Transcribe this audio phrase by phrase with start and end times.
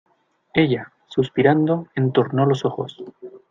[0.55, 2.97] ella, suspirando, entornó los ojos